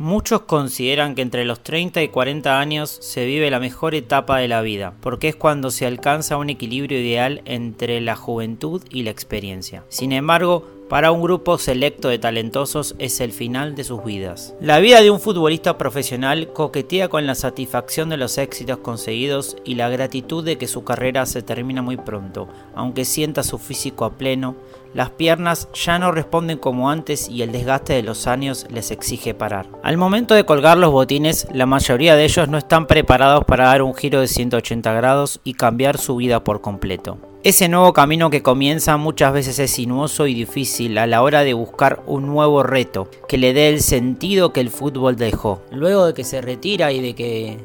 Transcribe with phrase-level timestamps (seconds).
[0.00, 4.48] Muchos consideran que entre los 30 y 40 años se vive la mejor etapa de
[4.48, 9.10] la vida, porque es cuando se alcanza un equilibrio ideal entre la juventud y la
[9.10, 9.84] experiencia.
[9.90, 14.54] Sin embargo, para un grupo selecto de talentosos es el final de sus vidas.
[14.58, 19.74] La vida de un futbolista profesional coquetea con la satisfacción de los éxitos conseguidos y
[19.74, 24.14] la gratitud de que su carrera se termina muy pronto, aunque sienta su físico a
[24.14, 24.56] pleno,
[24.94, 29.34] las piernas ya no responden como antes y el desgaste de los años les exige
[29.34, 29.66] parar.
[29.82, 33.82] Al momento de colgar los botines, la mayoría de ellos no están preparados para dar
[33.82, 37.18] un giro de 180 grados y cambiar su vida por completo.
[37.42, 41.54] Ese nuevo camino que comienza muchas veces es sinuoso y difícil a la hora de
[41.54, 45.62] buscar un nuevo reto que le dé el sentido que el fútbol dejó.
[45.70, 47.58] Luego de que se retira y de que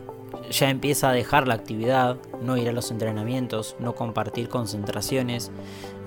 [0.52, 5.52] ya empieza a dejar la actividad, no ir a los entrenamientos, no compartir concentraciones,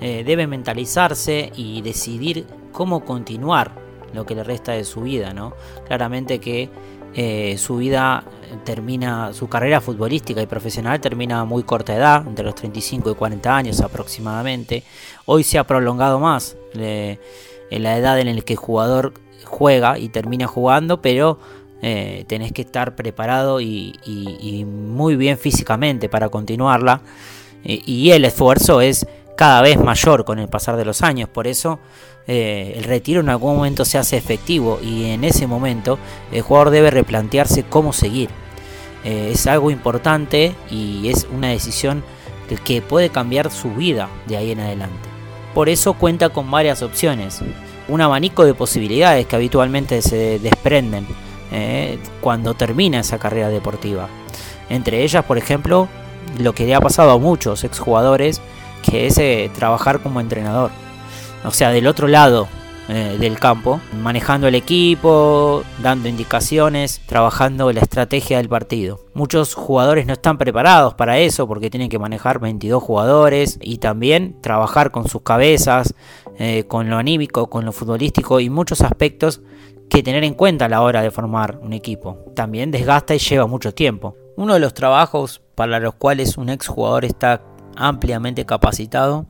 [0.00, 3.72] eh, debe mentalizarse y decidir cómo continuar
[4.14, 5.54] lo que le resta de su vida, ¿no?
[5.86, 6.70] Claramente que
[7.14, 8.24] eh, su vida
[8.64, 13.14] termina, su carrera futbolística y profesional termina a muy corta edad, entre los 35 y
[13.14, 14.84] 40 años aproximadamente.
[15.26, 17.18] Hoy se ha prolongado más en
[17.82, 19.12] la edad en la que el jugador
[19.44, 21.38] juega y termina jugando, pero
[21.82, 23.94] eh, tenés que estar preparado y,
[24.66, 27.00] muy bien físicamente para continuarla.
[27.64, 29.06] y el esfuerzo es
[29.38, 31.28] cada vez mayor con el pasar de los años.
[31.28, 31.78] Por eso
[32.26, 35.98] eh, el retiro en algún momento se hace efectivo y en ese momento
[36.32, 38.28] el jugador debe replantearse cómo seguir.
[39.04, 42.02] Eh, es algo importante y es una decisión
[42.64, 45.08] que puede cambiar su vida de ahí en adelante.
[45.54, 47.40] Por eso cuenta con varias opciones,
[47.86, 51.06] un abanico de posibilidades que habitualmente se desprenden
[51.52, 54.08] eh, cuando termina esa carrera deportiva.
[54.68, 55.88] Entre ellas, por ejemplo,
[56.38, 58.40] lo que le ha pasado a muchos exjugadores,
[58.82, 60.70] que es trabajar como entrenador
[61.44, 62.48] o sea, del otro lado
[62.88, 69.00] eh, del campo, manejando el equipo, dando indicaciones, trabajando la estrategia del partido.
[69.14, 74.36] Muchos jugadores no están preparados para eso porque tienen que manejar 22 jugadores y también
[74.40, 75.94] trabajar con sus cabezas,
[76.38, 79.42] eh, con lo anímico, con lo futbolístico y muchos aspectos
[79.88, 82.24] que tener en cuenta a la hora de formar un equipo.
[82.34, 84.16] También desgasta y lleva mucho tiempo.
[84.36, 87.42] Uno de los trabajos para los cuales un ex jugador está
[87.76, 89.26] ampliamente capacitado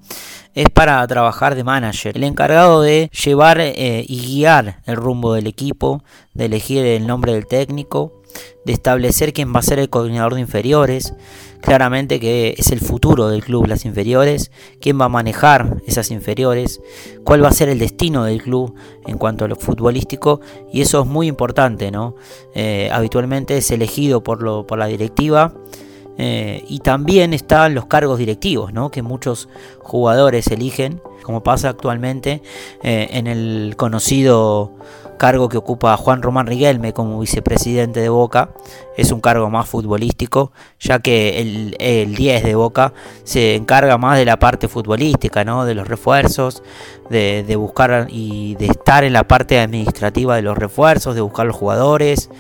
[0.55, 5.47] es para trabajar de manager, el encargado de llevar eh, y guiar el rumbo del
[5.47, 6.03] equipo,
[6.35, 8.23] de elegir el nombre del técnico,
[8.65, 11.15] de establecer quién va a ser el coordinador de inferiores,
[11.61, 16.81] claramente que es el futuro del club las inferiores, quién va a manejar esas inferiores,
[17.25, 18.75] cuál va a ser el destino del club
[19.07, 20.41] en cuanto a lo futbolístico
[20.73, 22.15] y eso es muy importante, ¿no?
[22.55, 25.55] Eh, habitualmente es elegido por, lo, por la directiva
[26.19, 28.91] eh, y también están los cargos directivos, ¿no?
[28.91, 29.49] que muchos
[29.81, 32.43] jugadores eligen, como pasa actualmente
[32.83, 34.73] eh, en el conocido
[35.19, 38.51] cargo que ocupa Juan Román Riquelme como vicepresidente de Boca.
[38.97, 44.17] Es un cargo más futbolístico, ya que el, el 10 de Boca se encarga más
[44.19, 45.65] de la parte futbolística, ¿no?
[45.65, 46.63] de los refuerzos,
[47.11, 51.57] de, buscar y de estar en la parte administrativa de los refuerzos, de buscar los
[51.57, 52.31] jugadores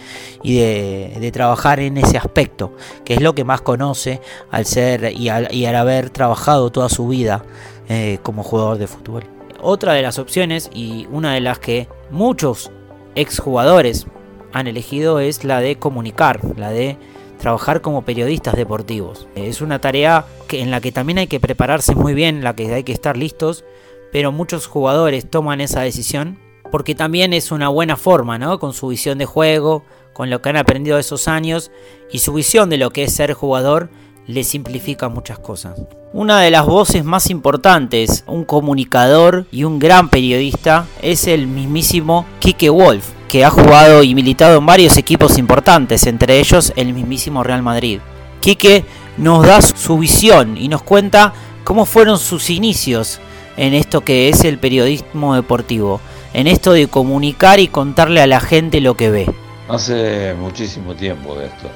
[0.42, 2.72] y de, trabajar en ese aspecto,
[3.04, 7.44] que es lo que más conoce al ser y al, haber trabajado toda su vida
[7.90, 9.24] eh, como jugador de fútbol.
[9.60, 12.70] Otra de las opciones y una de las que muchos
[13.14, 14.06] exjugadores
[14.54, 16.96] han elegido es la de comunicar, la de
[17.38, 19.28] trabajar como periodistas deportivos.
[19.34, 22.72] Es una tarea que, en la que también hay que prepararse muy bien, la que
[22.72, 23.66] hay que estar listos,
[24.10, 26.38] pero muchos jugadores toman esa decisión
[26.70, 28.58] porque también es una buena forma, ¿no?
[28.58, 31.70] Con su visión de juego, con lo que han aprendido esos años
[32.10, 33.90] y su visión de lo que es ser jugador
[34.26, 35.80] le simplifica muchas cosas.
[36.12, 42.26] Una de las voces más importantes, un comunicador y un gran periodista, es el mismísimo
[42.40, 47.42] Kike Wolf, que ha jugado y militado en varios equipos importantes, entre ellos el mismísimo
[47.42, 48.00] Real Madrid.
[48.40, 48.84] Quique
[49.16, 51.32] nos da su visión y nos cuenta
[51.64, 53.20] cómo fueron sus inicios
[53.56, 56.00] en esto que es el periodismo deportivo,
[56.38, 59.26] en esto de comunicar y contarle a la gente lo que ve.
[59.68, 61.68] Hace muchísimo tiempo de esto.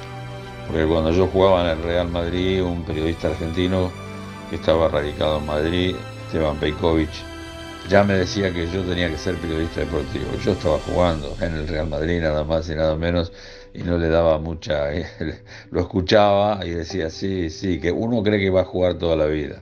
[0.67, 3.91] Porque cuando yo jugaba en el Real Madrid, un periodista argentino
[4.49, 5.95] que estaba radicado en Madrid,
[6.27, 7.09] Esteban Peikovic,
[7.89, 10.27] ya me decía que yo tenía que ser periodista deportivo.
[10.41, 13.33] Yo estaba jugando en el Real Madrid nada más y nada menos
[13.73, 14.91] y no le daba mucha...
[15.71, 19.25] lo escuchaba y decía, sí, sí, que uno cree que va a jugar toda la
[19.25, 19.61] vida.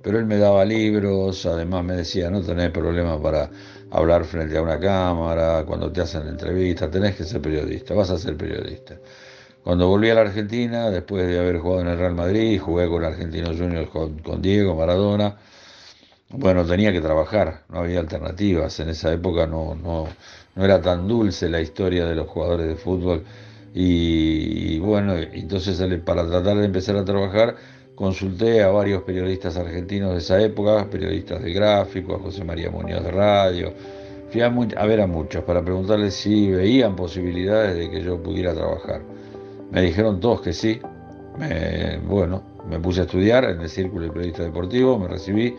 [0.00, 3.50] pero él me daba libros, además me decía, no tenés problema para
[3.90, 8.18] hablar frente a una cámara, cuando te hacen entrevistas, tenés que ser periodista, vas a
[8.18, 8.96] ser periodista.
[9.62, 13.04] Cuando volví a la Argentina, después de haber jugado en el Real Madrid, jugué con
[13.04, 15.36] Argentinos Juniors con, Diego Maradona,
[16.30, 18.80] bueno, tenía que trabajar, no había alternativas.
[18.80, 20.08] En esa época no, no,
[20.54, 23.24] no era tan dulce la historia de los jugadores de fútbol.
[23.74, 27.56] Y, bueno, entonces para tratar de empezar a trabajar,
[27.98, 33.02] consulté a varios periodistas argentinos de esa época, periodistas de gráfico, a José María Muñoz
[33.02, 33.72] de Radio.
[34.30, 39.02] Fui a, ver a muchos para preguntarles si veían posibilidades de que yo pudiera trabajar.
[39.72, 40.80] Me dijeron todos que sí.
[42.06, 42.40] bueno,
[42.70, 45.56] me puse a estudiar en el Círculo de Periodistas Deportivos, me recibí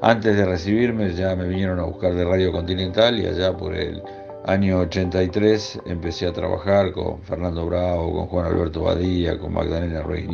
[0.00, 4.02] antes de recibirme ya me vinieron a buscar de Radio Continental y allá por el
[4.46, 10.26] año 83 empecé a trabajar con Fernando Bravo, con Juan Alberto Badía, con Magdalena Ruiz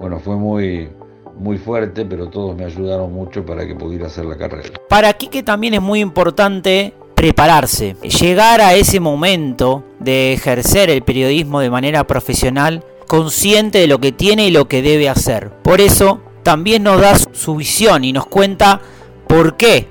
[0.00, 0.88] Bueno, fue muy,
[1.36, 4.70] muy fuerte, pero todos me ayudaron mucho para que pudiera hacer la carrera.
[4.88, 11.60] Para Quique también es muy importante prepararse, llegar a ese momento de ejercer el periodismo
[11.60, 15.50] de manera profesional, consciente de lo que tiene y lo que debe hacer.
[15.62, 18.80] Por eso también nos da su visión y nos cuenta
[19.28, 19.86] por qué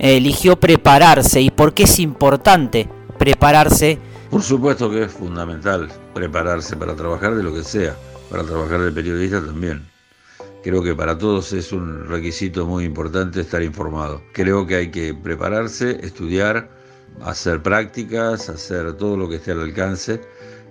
[0.00, 4.00] eligió prepararse y por qué es importante prepararse.
[4.28, 7.94] Por supuesto que es fundamental prepararse para trabajar de lo que sea,
[8.30, 9.86] para trabajar de periodista también.
[10.62, 14.22] Creo que para todos es un requisito muy importante estar informado.
[14.32, 16.70] Creo que hay que prepararse, estudiar,
[17.22, 20.20] hacer prácticas, hacer todo lo que esté al alcance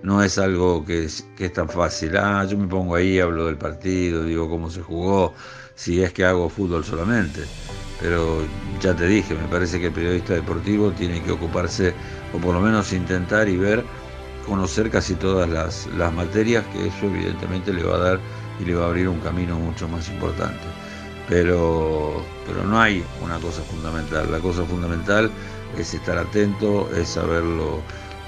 [0.03, 2.15] no es algo que es, que es tan fácil.
[2.17, 5.33] Ah, yo me pongo ahí, hablo del partido, digo cómo se jugó,
[5.75, 7.41] si es que hago fútbol solamente.
[8.01, 8.39] Pero
[8.81, 11.93] ya te dije, me parece que el periodista deportivo tiene que ocuparse,
[12.33, 13.83] o por lo menos intentar y ver,
[14.47, 18.19] conocer casi todas las, las materias, que eso evidentemente le va a dar
[18.59, 20.63] y le va a abrir un camino mucho más importante.
[21.27, 24.31] Pero, pero no hay una cosa fundamental.
[24.31, 25.31] La cosa fundamental
[25.77, 27.81] es estar atento, es saberlo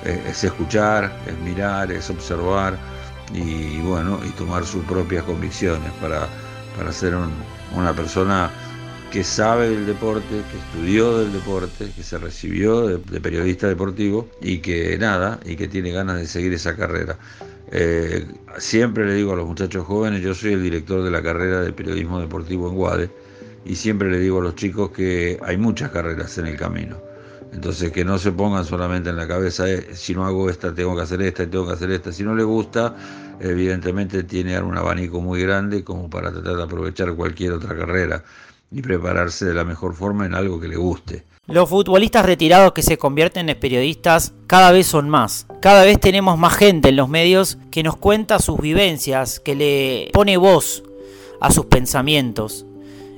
[0.06, 2.78] es escuchar, es mirar, es observar
[3.34, 6.28] y bueno, y tomar sus propias convicciones para,
[6.78, 7.16] para ser
[7.74, 8.52] una persona
[9.16, 14.58] que sabe del deporte, que estudió del deporte, que se recibió de, periodista deportivo y
[14.58, 17.18] que nada, y que tiene ganas de seguir esa carrera.
[17.72, 18.26] Eh,
[18.58, 21.72] siempre le digo a los muchachos jóvenes, yo soy el director de la carrera de
[21.72, 23.10] periodismo deportivo en Guade,
[23.64, 26.98] y siempre le digo a los chicos que hay muchas carreras en el camino
[27.54, 30.94] entonces que no se pongan solamente en la cabeza, eh, si no hago esta, tengo
[30.94, 32.12] que hacer esta y tengo que hacer esta.
[32.12, 32.94] Si no le gusta,
[33.40, 38.22] evidentemente tiene un abanico muy grande como para tratar de aprovechar cualquier otra carrera
[38.72, 41.24] y prepararse de la mejor forma en algo que le guste.
[41.48, 45.46] Los futbolistas retirados que se convierten en periodistas cada vez son más.
[45.62, 50.10] Cada vez tenemos más gente en los medios que nos cuenta sus vivencias, que le
[50.12, 50.84] pone voz
[51.40, 52.66] a sus pensamientos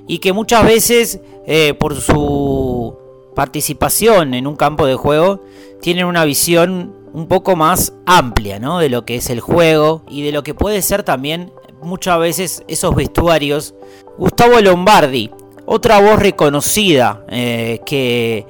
[0.08, 2.98] y que muchas veces eh, por su
[3.34, 5.44] participación en un campo de juego,
[5.80, 10.32] tienen una visión un poco más amplia de lo que es el juego y de
[10.32, 13.76] lo que puede ser también muchas veces esos vestuarios.
[14.18, 15.32] Gustavo Lombardi,
[15.68, 18.48] otra voz reconocida eh, que,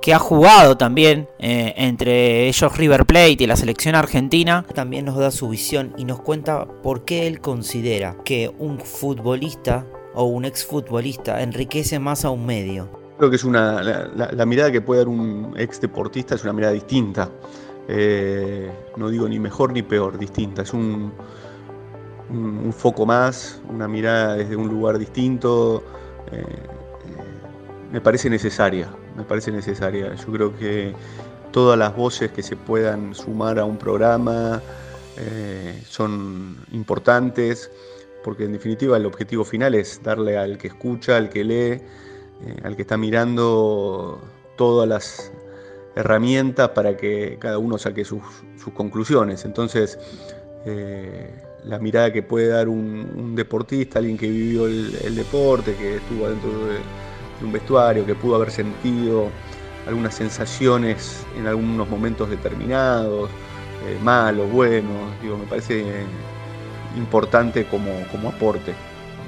[0.00, 5.16] que, ha jugado también eh, entre ellos River Plate y la selección argentina, también nos
[5.16, 9.84] da su visión y nos cuenta por qué él considera que un futbolista
[10.14, 12.88] o un exfutbolista enriquece más a un medio.
[13.18, 16.72] Creo que es una, la, mirada que puede dar un ex deportista es una mirada
[16.72, 17.30] distinta.
[17.88, 20.62] Eh, no digo ni mejor ni peor, distinta.
[20.62, 21.12] Es un,
[22.30, 25.82] un, foco más, una mirada desde un lugar distinto.
[26.32, 26.44] Eh, eh,
[27.92, 30.14] me parece necesaria, me parece necesaria.
[30.14, 30.92] Yo creo que
[31.52, 34.60] todas las voces que se puedan sumar a un programa
[35.88, 37.70] son importantes,
[38.24, 41.80] porque en definitiva el objetivo final es darle al que escucha, al que lee,
[42.42, 44.20] eh, al que está mirando
[44.56, 45.32] todas las
[45.94, 48.22] herramientas para que cada uno saque sus,
[48.74, 49.44] conclusiones.
[49.44, 49.98] Entonces,
[50.64, 51.30] eh,
[51.64, 56.50] la mirada que puede dar un, deportista, alguien que vivió el, deporte, que estuvo dentro
[56.50, 56.78] de,
[57.42, 59.28] un vestuario, que pudo haber sentido
[59.86, 63.28] algunas sensaciones en algunos momentos determinados,
[63.86, 65.84] eh, malos, buenos, digo, me parece
[66.96, 68.72] importante como aporte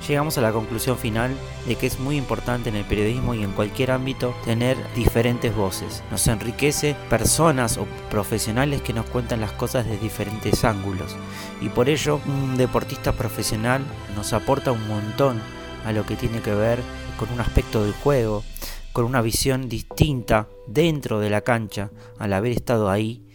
[0.07, 1.37] llegamos a la conclusión final
[1.67, 6.03] de que es muy importante en el periodismo y en cualquier ámbito tener diferentes voces.
[6.11, 11.17] Nos enriquece personas o profesionales que nos cuentan las cosas de diferentes ángulos.
[11.61, 13.83] Y por ello un deportista profesional
[14.15, 15.41] nos aporta un montón
[15.85, 16.81] a lo que tiene que ver
[17.19, 18.45] con un aspecto del juego,
[18.93, 23.26] con una visión distinta dentro de la cancha al haber estado ahí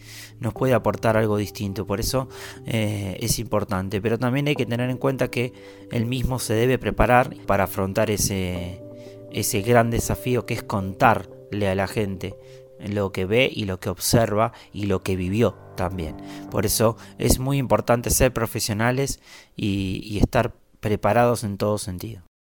[0.41, 1.85] nos puede aportar algo distinto.
[1.85, 2.27] Por eso
[2.65, 4.01] eh, es importante.
[4.01, 5.53] Pero también hay que tener en cuenta que
[5.91, 8.81] el mismo se debe preparar para afrontar ese,
[9.31, 12.35] ese gran desafío que es contarle a la gente
[12.79, 16.17] lo que ve y lo que observa y lo que vivió también.
[16.49, 19.19] Por eso es muy importante ser profesionales
[19.55, 22.23] y, y estar preparados en todo sentido.